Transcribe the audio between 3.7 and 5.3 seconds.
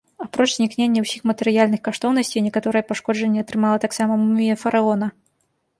таксама мумія фараона.